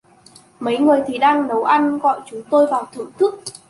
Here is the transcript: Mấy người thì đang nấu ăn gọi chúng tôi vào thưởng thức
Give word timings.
Mấy 0.59 0.77
người 0.79 1.01
thì 1.07 1.17
đang 1.17 1.47
nấu 1.47 1.63
ăn 1.63 1.99
gọi 1.99 2.21
chúng 2.25 2.41
tôi 2.49 2.67
vào 2.71 2.87
thưởng 2.93 3.11
thức 3.19 3.41